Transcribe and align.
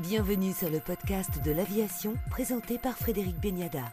Bienvenue 0.00 0.52
sur 0.52 0.70
le 0.70 0.80
podcast 0.80 1.30
de 1.44 1.52
l'aviation 1.52 2.14
présenté 2.28 2.78
par 2.78 2.96
Frédéric 2.96 3.40
Beniada. 3.40 3.84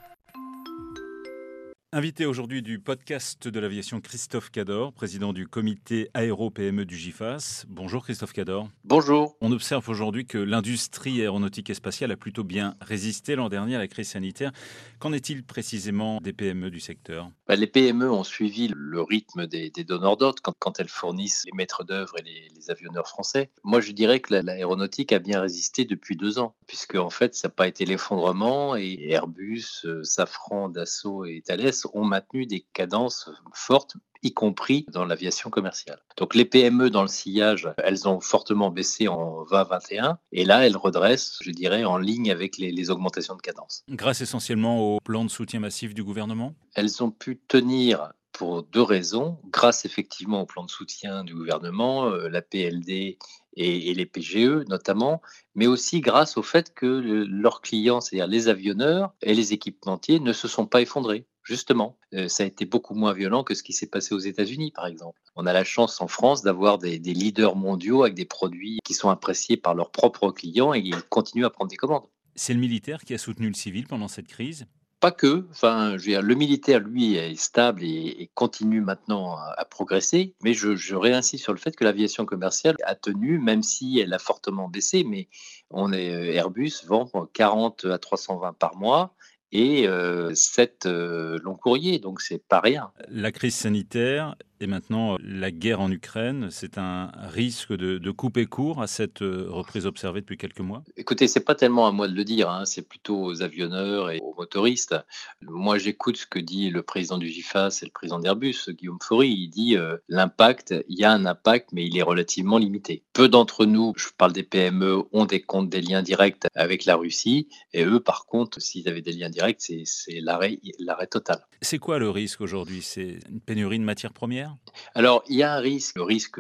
Invité 1.94 2.26
aujourd'hui 2.26 2.62
du 2.62 2.80
podcast 2.80 3.50
de 3.50 3.60
l'aviation 3.60 4.00
Christophe 4.00 4.50
Cador, 4.50 4.94
président 4.94 5.34
du 5.34 5.46
comité 5.46 6.10
aéro-PME 6.14 6.86
du 6.86 6.96
GIFAS. 6.96 7.66
Bonjour 7.68 8.06
Christophe 8.06 8.32
Cador. 8.32 8.70
Bonjour. 8.86 9.36
On 9.42 9.52
observe 9.52 9.90
aujourd'hui 9.90 10.26
que 10.26 10.38
l'industrie 10.38 11.20
aéronautique 11.20 11.70
et 11.70 11.74
spatiale 11.74 12.14
a 12.14 12.16
plutôt 12.16 12.46
bien 12.46 12.76
résisté 12.80 13.36
l'an 13.36 13.50
dernier 13.50 13.76
à 13.76 13.80
la 13.80 13.90
crise 13.90 14.08
sanitaire. 14.08 14.54
Qu'en 15.00 15.12
est-il 15.12 15.44
précisément 15.44 16.22
des 16.22 16.32
PME 16.32 16.72
du 16.72 16.80
secteur? 16.80 17.30
Bah, 17.46 17.58
Les 17.58 17.68
PME 17.68 18.10
ont 18.10 18.24
suivi 18.24 18.72
le 18.74 19.02
rythme 19.02 19.46
des, 19.46 19.70
donneurs 19.84 20.16
d'ordre 20.16 20.42
quand, 20.42 20.80
elles 20.80 20.88
fournissent 20.88 21.44
les 21.46 21.52
maîtres 21.58 21.84
d'œuvre 21.84 22.14
et 22.20 22.24
les, 22.24 22.72
avionneurs 22.72 23.08
français. 23.08 23.50
Moi, 23.64 23.82
je 23.82 23.92
dirais 23.92 24.22
que 24.22 24.34
l'aéronautique 24.36 25.12
a 25.12 25.20
bien 25.20 25.42
résisté 25.42 25.84
depuis 25.84 26.16
deux 26.16 26.40
ans, 26.40 26.56
puisque 26.68 26.96
en 26.96 27.10
fait, 27.10 27.36
ça 27.36 27.50
n'a 27.50 27.54
pas 27.54 27.68
été 27.68 27.84
l'effondrement 27.86 28.78
et 28.78 29.10
Airbus, 29.10 29.82
euh, 29.84 30.04
Safran, 30.04 30.70
Dassault 30.70 31.26
et 31.26 31.42
Thales 31.44 31.74
ont 31.94 32.04
maintenu 32.04 32.46
des 32.46 32.66
cadences 32.74 33.30
fortes 33.54 33.96
y 34.24 34.34
compris 34.34 34.86
dans 34.92 35.06
l'aviation 35.06 35.50
commerciale. 35.50 36.00
Donc 36.18 36.36
les 36.36 36.46
PME 36.46 36.90
dans 36.90 37.02
le 37.02 37.08
sillage, 37.08 37.70
elles 37.78 38.08
ont 38.08 38.20
fortement 38.20 38.70
baissé 38.70 39.08
en 39.08 39.44
2021 39.50 40.20
et 40.32 40.46
là 40.46 40.66
elles 40.66 40.78
redressent, 40.78 41.40
je 41.42 41.52
dirais, 41.52 41.84
en 41.84 41.98
ligne 41.98 42.32
avec 42.32 42.58
les, 42.58 42.72
les, 42.72 42.92
augmentations 42.92 43.36
de 43.36 43.42
cadence. 43.42 43.84
Grâce 43.90 44.22
essentiellement 44.22 44.80
au 44.80 45.00
plan 45.00 45.26
de 45.26 45.30
soutien 45.30 45.60
massif 45.60 45.94
du 45.94 46.04
gouvernement? 46.04 46.54
Elles 46.76 47.04
ont 47.04 47.12
pu 47.12 47.40
tenir 47.48 48.14
pour 48.32 48.64
deux 48.64 48.82
raisons, 48.82 49.40
grâce 49.52 49.86
effectivement 49.86 50.42
au 50.42 50.46
plan 50.46 50.64
de 50.64 50.70
soutien 50.70 51.24
du 51.24 51.36
gouvernement, 51.36 52.06
euh, 52.06 52.30
la 52.30 52.42
PLD 52.42 53.18
et, 53.58 53.94
les 53.94 54.06
PGE 54.06 54.66
notamment, 54.68 55.22
mais 55.56 55.68
aussi 55.68 56.02
grâce 56.02 56.38
au 56.38 56.44
fait 56.44 56.74
que 56.74 56.88
leurs 56.88 57.62
clients, 57.62 58.02
c'est-à-dire 58.02 58.28
les 58.28 58.48
avionneurs 58.48 59.14
et 59.22 59.34
les 59.34 59.54
équipementiers, 59.54 60.20
ne 60.20 60.34
se 60.34 60.48
sont 60.48 60.66
pas 60.66 60.82
effondrés. 60.82 61.26
Justement, 61.52 61.98
euh, 62.14 62.30
ça 62.30 62.44
a 62.44 62.46
été 62.46 62.64
beaucoup 62.64 62.94
moins 62.94 63.12
violent 63.12 63.44
que 63.44 63.56
ce 63.56 63.62
qui 63.62 63.74
s'est 63.74 63.90
passé 63.90 64.16
aux 64.16 64.20
États-Unis, 64.20 64.72
par 64.72 64.88
exemple. 64.88 65.20
On 65.36 65.46
a 65.46 65.52
la 65.52 65.66
chance 65.66 66.00
en 66.00 66.08
France 66.08 66.44
d'avoir 66.44 66.78
des, 66.78 66.98
des, 66.98 67.14
leaders 67.14 67.58
mondiaux 67.58 68.04
avec 68.04 68.16
des 68.16 68.24
produits 68.24 68.80
qui 68.86 68.94
sont 68.94 69.10
appréciés 69.10 69.58
par 69.58 69.76
leurs 69.76 69.92
propres 69.92 70.32
clients 70.32 70.74
et 70.74 70.80
ils 70.80 71.04
continuent 71.10 71.44
à 71.44 71.50
prendre 71.50 71.70
des 71.70 71.76
commandes. 71.76 72.06
C'est 72.36 72.54
le 72.54 72.62
militaire 72.62 73.02
qui 73.04 73.14
a 73.14 73.18
soutenu 73.18 73.50
le 73.50 73.54
civil 73.54 73.86
pendant 73.86 74.08
cette 74.08 74.28
crise? 74.28 74.66
Pas 75.02 75.12
que. 75.12 75.46
Enfin, 75.52 75.98
je 75.98 76.06
veux 76.06 76.12
dire, 76.12 76.22
le 76.22 76.36
militaire, 76.36 76.80
lui, 76.80 77.16
est 77.16 77.36
stable 77.36 77.84
et, 77.84 78.32
continue 78.34 78.80
maintenant 78.80 79.36
à, 79.36 79.66
progresser. 79.66 80.36
Mais 80.46 80.54
je, 80.54 80.78
je, 80.78 80.96
réinsiste 80.96 81.44
sur 81.44 81.52
le 81.52 81.60
fait 81.60 81.76
que 81.76 81.84
l'aviation 81.84 82.24
commerciale 82.26 82.78
a 82.86 82.96
tenu, 82.96 83.40
même 83.40 83.62
si 83.62 84.00
elle 84.00 84.14
a 84.14 84.20
fortement 84.20 84.70
baissé. 84.70 85.04
Mais 85.04 85.28
on 85.70 85.92
est 85.92 86.14
euh, 86.14 86.34
Airbus 86.34 86.86
vend 86.88 87.10
40 87.34 87.88
à 87.92 87.98
320 87.98 88.54
par 88.54 88.78
mois 88.78 89.14
et 89.52 89.88
euh, 89.88 90.34
7 90.34 90.86
euh, 90.86 91.40
longs 91.44 91.56
courriers, 91.56 92.00
donc 92.00 92.22
c'est 92.22 92.46
pas 92.46 92.60
rien. 92.60 92.92
La 93.10 93.32
crise 93.32 93.56
sanitaire 93.56 94.36
et 94.62 94.68
maintenant, 94.68 95.18
la 95.24 95.50
guerre 95.50 95.82
en 95.82 95.92
Ukraine, 95.92 96.50
c'est 96.52 96.78
un 96.78 97.12
risque 97.16 97.74
de, 97.74 98.12
couper 98.12 98.46
court 98.46 98.82
à 98.82 98.88
cette 98.88 99.24
euh, 99.24 99.48
reprise 99.50 99.88
observée 99.88 100.22
depuis 100.22 100.38
quelques 100.38 100.60
mois? 100.60 100.84
Écoutez, 100.98 101.28
c'est 101.28 101.40
pas 101.40 101.56
tellement 101.56 101.88
à 101.88 101.92
moi 101.92 102.08
de 102.08 102.14
le 102.14 102.24
dire, 102.24 102.50
hein, 102.50 102.66
c'est 102.66 102.88
plutôt 102.88 103.24
aux 103.24 103.42
avionneurs 103.42 104.12
et 104.12 104.20
aux 104.20 104.36
motoristes. 104.38 104.96
Moi, 105.42 105.80
j'écoute 105.80 106.18
ce 106.18 106.28
que 106.28 106.38
dit 106.38 106.70
le 106.70 106.84
président 106.84 107.18
du 107.18 107.28
GIFAS 107.28 107.80
et 107.82 107.86
le 107.86 107.92
président 107.92 108.20
d'Airbus, 108.20 108.70
Guillaume 108.70 109.00
Faury. 109.02 109.30
Il 109.30 109.50
dit 109.50 109.78
euh, 109.78 109.98
l'impact, 110.10 110.76
il 110.88 111.00
y 111.00 111.04
a 111.04 111.12
un 111.12 111.26
impact, 111.26 111.70
mais 111.72 111.88
il 111.88 111.98
est 111.98 112.04
relativement 112.04 112.60
limité. 112.60 113.04
Peu 113.14 113.28
d'entre 113.28 113.66
nous, 113.66 113.94
je 113.96 114.10
parle 114.16 114.34
des 114.34 114.44
PME, 114.44 115.04
ont 115.12 115.26
des 115.26 115.42
comptes, 115.42 115.70
des 115.70 115.82
liens 115.82 116.04
directs 116.04 116.46
avec 116.54 116.86
la 116.86 116.98
Russie, 116.98 117.48
et 117.74 117.84
eux, 117.84 118.00
par 118.00 118.26
contre, 118.26 118.62
s'ils 118.62 118.88
avaient 118.88 119.02
des 119.02 119.14
liens 119.14 119.30
directs, 119.30 119.62
c'est 119.62 120.20
l'arrêt 120.22 121.08
total. 121.10 121.48
C'est 121.62 121.80
quoi 121.80 121.98
le 121.98 122.10
risque 122.10 122.42
aujourd'hui? 122.42 122.82
C'est 122.82 123.20
une 123.30 123.40
pénurie 123.40 123.80
de 123.80 123.84
matières 123.84 124.14
premières? 124.14 124.51
Alors, 124.94 125.24
il 125.28 125.38
y 125.38 125.44
a 125.44 125.54
un 125.54 125.60
risque, 125.60 125.96
le 125.96 126.04
risque 126.04 126.40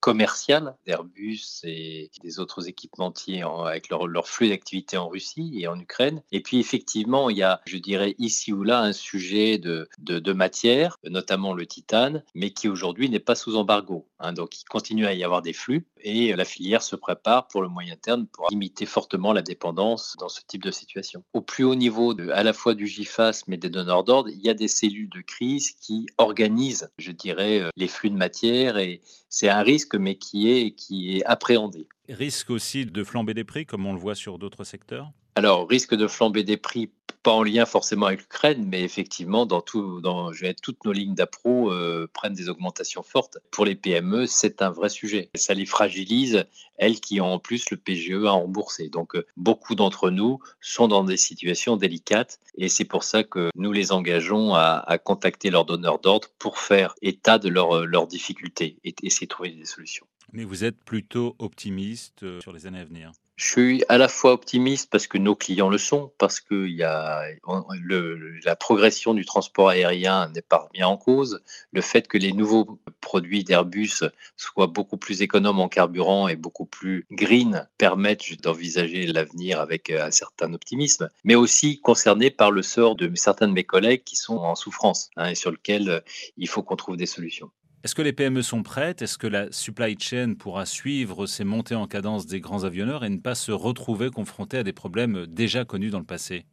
commercial 0.00 0.76
d'Airbus 0.86 1.60
et 1.64 2.10
des 2.22 2.38
autres 2.38 2.68
équipementiers 2.68 3.42
avec 3.42 3.88
leur, 3.88 4.28
flux 4.28 4.48
d'activité 4.48 4.96
en 4.96 5.08
Russie 5.08 5.52
et 5.58 5.66
en 5.66 5.78
Ukraine. 5.78 6.22
Et 6.32 6.42
puis, 6.42 6.58
effectivement, 6.58 7.30
il 7.30 7.38
y 7.38 7.42
a, 7.42 7.60
je 7.66 7.78
dirais, 7.78 8.14
ici 8.18 8.52
ou 8.52 8.62
là, 8.62 8.80
un 8.80 8.92
sujet 8.92 9.58
de, 9.58 9.88
matière, 10.32 10.96
notamment 11.04 11.54
le 11.54 11.66
titane, 11.66 12.22
mais 12.34 12.52
qui 12.52 12.68
aujourd'hui 12.68 13.10
n'est 13.10 13.18
pas 13.18 13.34
sous 13.34 13.56
embargo. 13.56 14.06
Hein. 14.18 14.32
donc, 14.32 14.60
il 14.60 14.64
continue 14.64 15.06
à 15.06 15.14
y 15.14 15.24
avoir 15.24 15.42
des 15.42 15.52
flux 15.52 15.86
et 16.02 16.34
la 16.34 16.44
filière 16.44 16.82
se 16.82 16.96
prépare 16.96 17.48
pour 17.48 17.62
le 17.62 17.68
moyen 17.68 17.96
terme 17.96 18.26
pour 18.26 18.48
limiter 18.50 18.86
fortement 18.86 19.32
la 19.32 19.42
dépendance 19.42 20.16
dans 20.18 20.28
ce 20.28 20.40
type 20.46 20.62
de 20.62 20.70
situation. 20.70 21.24
Au 21.32 21.40
plus 21.40 21.64
haut 21.64 21.74
niveau, 21.74 22.14
à 22.32 22.42
la 22.42 22.52
fois 22.52 22.74
du 22.74 22.86
GIFAS, 22.86 23.42
mais 23.46 23.56
des 23.56 23.70
donneurs 23.70 24.04
d'ordre, 24.04 24.30
il 24.30 24.40
y 24.40 24.48
a 24.48 24.54
des 24.54 24.68
cellules 24.68 25.10
de 25.10 25.20
crise 25.20 25.72
qui 25.72 26.06
organisent, 26.18 26.90
je 26.98 27.12
dirais, 27.12 27.49
euh, 27.58 27.70
les 27.76 27.88
flux 27.88 28.10
de 28.10 28.16
matière 28.16 28.78
et 28.78 29.00
c'est 29.28 29.48
un 29.48 29.62
risque 29.62 29.96
mais 29.96 30.14
qui 30.14 30.50
est, 30.50 30.70
qui 30.72 31.16
est 31.16 31.24
appréhendé. 31.24 31.88
Risque 32.08 32.50
aussi 32.50 32.86
de 32.86 33.02
flamber 33.02 33.34
des 33.34 33.44
prix 33.44 33.66
comme 33.66 33.86
on 33.86 33.92
le 33.92 33.98
voit 33.98 34.14
sur 34.14 34.38
d'autres 34.38 34.64
secteurs? 34.64 35.10
Alors, 35.36 35.68
risque 35.68 35.94
de 35.94 36.06
flamber 36.06 36.42
des 36.42 36.56
prix, 36.56 36.90
pas 37.22 37.32
en 37.32 37.42
lien 37.42 37.66
forcément 37.66 38.06
avec 38.06 38.20
l'Ukraine, 38.20 38.66
mais 38.66 38.82
effectivement, 38.82 39.46
dans, 39.46 39.60
toutes 39.60 40.04
nos 40.84 40.92
lignes 40.92 41.14
d'appro 41.14 41.72
euh, 41.72 42.08
prennent 42.12 42.34
des 42.34 42.48
augmentations 42.48 43.02
fortes. 43.02 43.38
Pour 43.50 43.64
les 43.64 43.74
PME, 43.74 44.26
c'est 44.26 44.62
un 44.62 44.70
vrai 44.70 44.88
sujet. 44.88 45.30
Ça 45.34 45.54
les 45.54 45.66
fragilise, 45.66 46.44
elles 46.76 47.00
qui 47.00 47.20
ont 47.20 47.34
en 47.34 47.38
plus 47.38 47.70
le 47.70 47.76
PGE 47.76 48.24
à 48.24 48.32
rembourser. 48.32 48.88
Donc, 48.88 49.14
euh, 49.16 49.26
beaucoup 49.36 49.74
d'entre 49.74 50.10
nous 50.10 50.38
sont 50.60 50.88
dans 50.88 51.04
des 51.04 51.16
situations 51.16 51.76
délicates 51.76 52.40
et 52.56 52.68
c'est 52.68 52.84
pour 52.84 53.04
ça 53.04 53.24
que 53.24 53.50
nous 53.54 53.72
les 53.72 53.92
engageons 53.92 54.54
à, 54.54 54.98
contacter 55.04 55.50
leurs 55.50 55.64
donneurs 55.64 55.98
d'ordre 55.98 56.28
pour 56.38 56.58
faire 56.58 56.94
état 57.02 57.38
de 57.38 57.48
leurs 57.48 57.86
leur 57.86 58.06
difficultés 58.06 58.76
et 58.84 58.94
essayer 59.02 59.26
de 59.26 59.30
trouver 59.30 59.50
des 59.50 59.64
solutions. 59.64 60.06
Mais 60.32 60.44
vous 60.44 60.64
êtes 60.64 60.82
plutôt 60.84 61.34
optimiste 61.38 62.22
euh, 62.22 62.40
sur 62.40 62.52
les 62.52 62.66
années 62.66 62.80
à 62.80 62.84
venir? 62.84 63.12
Je 63.40 63.46
suis 63.46 63.84
à 63.88 63.96
la 63.96 64.08
fois 64.08 64.34
optimiste 64.34 64.90
parce 64.90 65.06
que 65.06 65.16
nos 65.16 65.34
clients 65.34 65.70
le 65.70 65.78
sont, 65.78 66.12
parce 66.18 66.40
que 66.40 66.68
la 68.44 68.56
progression 68.56 69.14
du 69.14 69.24
transport 69.24 69.70
aérien 69.70 70.28
n'est 70.34 70.42
pas 70.42 70.68
bien 70.74 70.86
en 70.86 70.98
cause, 70.98 71.40
le 71.72 71.80
fait 71.80 72.06
que 72.06 72.18
les 72.18 72.34
nouveaux 72.34 72.78
produits 73.00 73.42
d'Airbus 73.42 74.04
soient 74.36 74.66
beaucoup 74.66 74.98
plus 74.98 75.22
économes 75.22 75.58
en 75.58 75.70
carburant 75.70 76.28
et 76.28 76.36
beaucoup 76.36 76.66
plus 76.66 77.06
green 77.10 77.66
permettent 77.78 78.42
d'envisager 78.42 79.06
l'avenir 79.06 79.58
avec 79.58 79.88
euh, 79.88 80.04
un 80.04 80.10
certain 80.10 80.52
optimisme, 80.52 81.08
mais 81.24 81.34
aussi 81.34 81.80
concerné 81.80 82.30
par 82.30 82.50
le 82.50 82.60
sort 82.60 82.94
de 82.94 83.10
certains 83.14 83.48
de 83.48 83.54
mes 83.54 83.64
collègues 83.64 84.04
qui 84.04 84.16
sont 84.16 84.36
en 84.36 84.54
souffrance 84.54 85.08
hein, 85.16 85.30
et 85.30 85.34
sur 85.34 85.50
lequel 85.50 85.88
euh, 85.88 86.00
il 86.36 86.46
faut 86.46 86.62
qu'on 86.62 86.76
trouve 86.76 86.98
des 86.98 87.06
solutions. 87.06 87.50
Est-ce 87.82 87.94
que 87.94 88.02
les 88.02 88.12
PME 88.12 88.42
sont 88.42 88.62
prêtes? 88.62 89.00
Est-ce 89.00 89.16
que 89.16 89.26
la 89.26 89.50
supply 89.50 89.96
chain 89.98 90.34
pourra 90.38 90.66
suivre 90.66 91.24
ces 91.26 91.44
montées 91.44 91.74
en 91.74 91.86
cadence 91.86 92.26
des 92.26 92.38
grands 92.38 92.64
avionneurs 92.64 93.04
et 93.04 93.08
ne 93.08 93.16
pas 93.16 93.34
se 93.34 93.52
retrouver 93.52 94.10
confronté 94.10 94.58
à 94.58 94.62
des 94.62 94.74
problèmes 94.74 95.24
déjà 95.26 95.64
connus 95.64 95.88
dans 95.88 95.98
le 95.98 96.04
passé? 96.04 96.44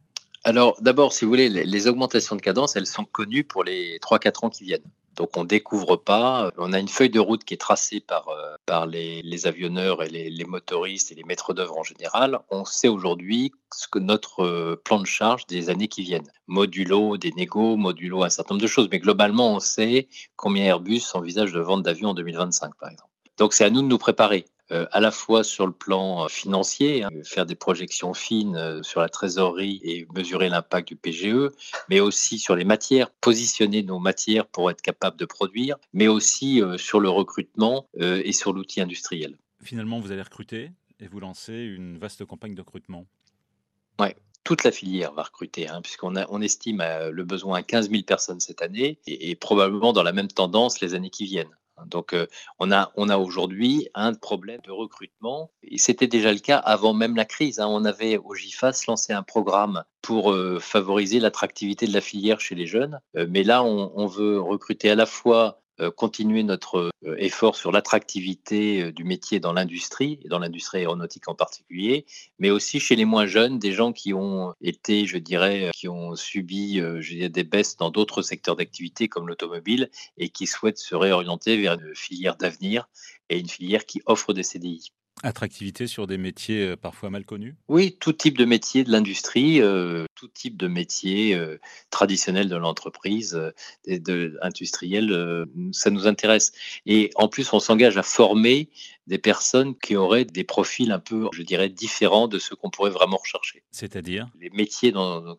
Alors 0.44 0.80
d'abord, 0.80 1.12
si 1.12 1.26
vous 1.26 1.30
voulez, 1.30 1.50
les 1.50 1.86
augmentations 1.86 2.34
de 2.34 2.40
cadence, 2.40 2.76
elles 2.76 2.86
sont 2.86 3.04
connues 3.04 3.44
pour 3.44 3.62
les 3.62 3.98
3-4 3.98 4.46
ans 4.46 4.48
qui 4.48 4.64
viennent. 4.64 4.80
Donc 5.18 5.36
on 5.36 5.42
découvre 5.42 5.96
pas. 5.96 6.52
On 6.58 6.72
a 6.72 6.78
une 6.78 6.86
feuille 6.86 7.10
de 7.10 7.18
route 7.18 7.42
qui 7.42 7.52
est 7.52 7.58
tracée 7.58 7.98
par, 7.98 8.28
euh, 8.28 8.86
les, 8.86 9.46
avionneurs 9.48 10.04
et 10.04 10.08
les, 10.08 10.44
motoristes 10.44 11.10
et 11.10 11.16
les 11.16 11.24
maîtres 11.24 11.54
d'œuvre 11.54 11.76
en 11.76 11.82
général. 11.82 12.38
On 12.50 12.64
sait 12.64 12.86
aujourd'hui 12.86 13.50
ce 13.74 13.88
que 13.88 13.98
notre 13.98 14.44
euh, 14.44 14.80
plan 14.82 15.00
de 15.00 15.06
charge 15.06 15.44
des 15.46 15.70
années 15.70 15.88
qui 15.88 16.02
viennent. 16.02 16.30
Modulo 16.46 17.16
des 17.16 17.32
négos, 17.32 17.76
modulo 17.76 18.22
un 18.22 18.30
certain 18.30 18.54
nombre 18.54 18.62
de 18.62 18.68
choses. 18.68 18.88
Mais 18.92 19.00
globalement, 19.00 19.56
on 19.56 19.60
sait 19.60 20.08
combien 20.36 20.66
Airbus 20.66 21.02
envisage 21.14 21.52
de 21.52 21.58
vendre 21.58 21.82
d'avions 21.82 22.10
en 22.10 22.14
2025, 22.14 22.76
par 22.76 22.88
exemple. 22.88 23.10
Donc 23.38 23.54
c'est 23.54 23.64
à 23.64 23.70
nous 23.70 23.82
de 23.82 23.88
nous 23.88 23.98
préparer. 23.98 24.44
Euh, 24.70 24.86
à 24.92 25.00
la 25.00 25.10
fois 25.10 25.44
sur 25.44 25.66
le 25.66 25.72
plan 25.72 26.24
euh, 26.24 26.28
financier, 26.28 27.02
hein, 27.02 27.10
faire 27.24 27.46
des 27.46 27.54
projections 27.54 28.12
fines 28.12 28.56
euh, 28.56 28.82
sur 28.82 29.00
la 29.00 29.08
trésorerie 29.08 29.80
et 29.82 30.06
mesurer 30.14 30.50
l'impact 30.50 30.88
du 30.88 30.96
PGE, 30.96 31.50
mais 31.88 32.00
aussi 32.00 32.38
sur 32.38 32.54
les 32.54 32.64
matières, 32.64 33.10
positionner 33.10 33.82
nos 33.82 33.98
matières 33.98 34.46
pour 34.46 34.70
être 34.70 34.82
capable 34.82 35.16
de 35.16 35.24
produire, 35.24 35.76
mais 35.94 36.06
aussi 36.06 36.62
sur 36.76 37.00
le 37.00 37.08
recrutement 37.08 37.88
et 37.98 38.32
sur 38.32 38.52
l'outil 38.52 38.80
industriel. 38.80 39.38
Finalement, 39.62 40.00
vous 40.00 40.12
allez 40.12 40.22
recruter 40.22 40.70
et 41.00 41.06
vous 41.06 41.20
lancez 41.20 41.54
une 41.54 41.98
vaste 41.98 42.24
campagne 42.24 42.54
de 42.54 42.60
recrutement. 42.60 43.06
Oui, 43.98 44.08
toute 44.44 44.64
la 44.64 44.72
filière 44.72 45.12
va 45.12 45.22
recruter, 45.22 45.68
hein, 45.68 45.80
puisqu'on 45.82 46.14
on 46.28 46.40
estime 46.42 46.82
le 47.10 47.24
besoin 47.24 47.58
à 47.58 47.62
15 47.62 47.90
000 47.90 48.02
personnes 48.02 48.40
cette 48.40 48.62
année 48.62 48.98
et, 49.06 49.34
probablement 49.34 49.92
dans 49.92 50.02
la 50.02 50.12
même 50.12 50.28
tendance 50.28 50.80
les 50.80 50.94
années 50.94 51.10
qui 51.10 51.24
viennent. 51.24 51.56
Donc, 51.86 52.12
euh, 52.12 52.26
on 52.58 52.70
a, 52.72 52.92
on 52.96 53.08
a 53.08 53.18
aujourd'hui 53.18 53.88
un 53.94 54.14
problème 54.14 54.60
de 54.64 54.70
recrutement. 54.70 55.50
Et 55.62 55.78
c'était 55.78 56.06
déjà 56.06 56.32
le 56.32 56.38
cas 56.38 56.58
avant 56.58 56.94
même 56.94 57.16
la 57.16 57.24
crise. 57.24 57.60
Hein. 57.60 57.66
On 57.68 57.84
avait 57.84 58.18
au 58.18 58.34
GIFAS 58.34 58.84
lancé 58.88 59.12
un 59.12 59.22
programme 59.22 59.84
pour 60.02 60.32
euh, 60.32 60.58
favoriser 60.58 61.20
l'attractivité 61.20 61.86
de 61.86 61.92
la 61.92 62.00
filière 62.00 62.40
chez 62.40 62.54
les 62.54 62.66
jeunes. 62.66 63.00
Euh, 63.16 63.26
mais 63.28 63.42
là, 63.42 63.62
on, 63.62 64.06
veut 64.06 64.40
recruter 64.40 64.90
à 64.90 64.94
la 64.94 65.06
fois 65.06 65.60
continuer 65.96 66.42
notre 66.42 66.90
euh, 67.04 67.14
effort 67.18 67.56
sur 67.56 67.70
l'attractivité 67.70 68.82
euh, 68.82 68.92
du 68.92 69.04
métier 69.04 69.40
dans 69.40 69.52
l'industrie, 69.52 70.18
et 70.24 70.28
dans 70.28 70.38
l'industrie 70.38 70.78
aéronautique 70.78 71.28
en 71.28 71.34
particulier, 71.34 72.06
mais 72.38 72.50
aussi 72.50 72.80
chez 72.80 72.96
les 72.96 73.04
moins 73.04 73.26
jeunes, 73.26 73.58
des 73.58 73.72
gens 73.72 73.92
qui 73.92 74.12
ont 74.14 74.54
été, 74.60 75.06
je 75.06 75.18
dirais, 75.18 75.70
qui 75.74 75.88
ont 75.88 76.16
subi 76.16 76.80
des 77.30 77.44
baisses 77.44 77.76
dans 77.76 77.90
d'autres 77.90 78.22
secteurs 78.22 78.56
d'activité 78.56 79.08
comme 79.08 79.28
l'automobile 79.28 79.90
et 80.16 80.28
qui 80.28 80.46
souhaitent 80.46 80.78
se 80.78 80.94
réorienter 80.94 81.56
vers 81.56 81.74
une 81.74 81.94
filière 81.94 82.36
d'avenir 82.36 82.88
et 83.28 83.38
une 83.38 83.48
filière 83.48 83.86
qui 83.86 84.02
offre 84.06 84.32
des 84.32 84.42
CDI. 84.42 84.92
Attractivité 85.22 85.86
sur 85.86 86.06
des 86.06 86.18
métiers 86.18 86.76
parfois 86.76 87.10
mal 87.10 87.24
connus? 87.24 87.56
Oui, 87.68 87.96
tout 87.98 88.12
type 88.12 88.38
de 88.38 88.44
métier 88.44 88.84
de 88.84 88.92
l'industrie, 88.92 89.60
tout 90.14 90.28
type 90.28 90.56
de 90.56 90.68
métier 90.68 91.36
traditionnel 91.90 92.48
de 92.48 92.56
l'entreprise, 92.56 93.38
de, 93.86 94.38
industriel, 94.42 95.46
ça 95.72 95.90
nous 95.90 96.06
intéresse. 96.06 96.52
Et 96.86 97.10
en 97.16 97.28
plus, 97.28 97.52
on 97.52 97.58
s'engage 97.58 97.96
à 97.96 98.02
former 98.02 98.68
des 99.08 99.18
personnes 99.18 99.74
qui 99.76 99.96
auraient 99.96 100.26
des 100.26 100.44
profils 100.44 100.92
un 100.92 100.98
peu, 100.98 101.28
je 101.32 101.42
dirais, 101.42 101.70
différents 101.70 102.28
de 102.28 102.38
ceux 102.38 102.54
qu'on 102.54 102.68
pourrait 102.68 102.90
vraiment 102.90 103.16
rechercher. 103.16 103.62
C'est-à-dire? 103.70 104.28
Les 104.38 104.50
métiers 104.50 104.92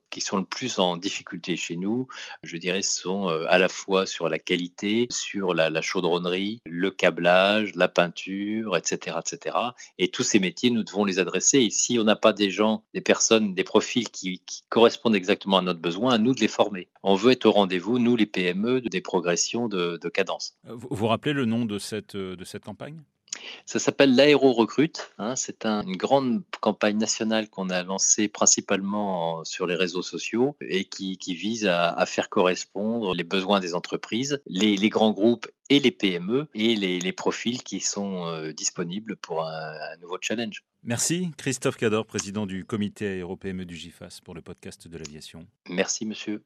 qui 0.09 0.21
sont 0.21 0.37
le 0.37 0.43
plus 0.43 0.79
en 0.79 0.97
difficulté 0.97 1.55
chez 1.55 1.75
nous, 1.75 2.07
je 2.43 2.57
dirais, 2.57 2.81
sont 2.81 3.27
à 3.27 3.59
la 3.59 3.69
fois 3.69 4.07
sur 4.07 4.27
la 4.27 4.39
qualité, 4.39 5.07
sur 5.11 5.53
la, 5.53 5.81
chaudronnerie, 5.81 6.61
le 6.65 6.89
câblage, 6.89 7.75
la 7.75 7.87
peinture, 7.87 8.75
etc., 8.75 9.17
etc. 9.23 9.55
Et 9.99 10.09
tous 10.09 10.23
ces 10.23 10.39
métiers, 10.39 10.71
nous 10.71 10.83
devons 10.83 11.05
les 11.05 11.19
adresser. 11.19 11.59
Et 11.59 11.69
si 11.69 11.99
on 11.99 12.03
n'a 12.03 12.15
pas 12.15 12.33
des 12.33 12.49
gens, 12.49 12.83
des 12.95 13.01
personnes, 13.01 13.53
des 13.53 13.63
profils 13.63 14.09
qui, 14.09 14.41
correspondent 14.69 15.15
exactement 15.15 15.57
à 15.57 15.61
notre 15.61 15.79
besoin, 15.79 16.13
à 16.13 16.17
nous 16.17 16.33
de 16.33 16.39
les 16.39 16.47
former. 16.47 16.89
On 17.03 17.15
veut 17.15 17.31
être 17.31 17.45
au 17.45 17.51
rendez-vous, 17.51 17.99
nous 17.99 18.15
les 18.15 18.25
PME, 18.25 18.81
des 18.81 19.01
progressions 19.01 19.67
de, 19.67 19.97
cadence. 20.09 20.57
Vous, 20.63 20.87
vous 20.89 21.07
rappelez 21.07 21.33
le 21.33 21.45
nom 21.45 21.65
de 21.65 21.77
cette, 21.77 22.15
de 22.15 22.43
cette 22.43 22.63
campagne? 22.63 23.01
Ça 23.65 23.79
s'appelle 23.79 24.15
l'aéro-recrute. 24.15 25.11
Hein. 25.17 25.35
c'est 25.35 25.65
une 25.65 25.97
grande 25.97 26.43
campagne 26.61 26.97
nationale 26.97 27.49
qu'on 27.49 27.69
a 27.69 27.83
lancée 27.83 28.27
principalement 28.27 29.43
sur 29.43 29.67
les 29.67 29.75
réseaux 29.75 30.01
sociaux 30.01 30.55
et 30.61 30.85
qui, 30.85 31.17
vise 31.33 31.67
à, 31.67 32.05
faire 32.05 32.29
correspondre 32.29 33.13
les 33.13 33.23
besoins 33.23 33.59
des 33.59 33.75
entreprises, 33.75 34.41
les, 34.47 34.89
grands 34.89 35.11
groupes 35.11 35.47
et 35.69 35.79
les 35.79 35.91
PME 35.91 36.47
et 36.53 36.75
les, 36.75 37.11
profils 37.13 37.63
qui 37.63 37.79
sont 37.79 38.25
euh, 38.27 38.53
disponibles 38.53 39.15
pour 39.17 39.45
un, 39.45 39.73
un, 39.93 39.97
nouveau 40.01 40.17
challenge. 40.21 40.63
Merci 40.83 41.31
Christophe 41.37 41.77
Cador, 41.77 42.05
président 42.05 42.45
du 42.45 42.65
comité 42.65 43.07
aéro-PME 43.07 43.65
du 43.65 43.75
GIFAS 43.75 44.19
pour 44.23 44.33
le 44.33 44.41
podcast 44.41 44.87
de 44.87 44.97
l'aviation. 44.97 45.45
Merci 45.67 46.05
monsieur. 46.05 46.43